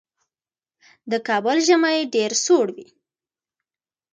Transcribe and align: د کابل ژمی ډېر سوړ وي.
د 1.11 1.13
کابل 1.27 1.57
ژمی 1.67 1.97
ډېر 2.15 2.31
سوړ 2.45 2.67
وي. 2.75 2.87